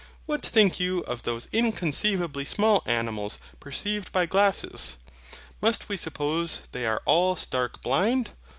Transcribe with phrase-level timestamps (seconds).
[0.25, 4.97] What think you of those inconceivably small animals perceived by glasses?
[5.61, 8.31] must we suppose they are all stark blind?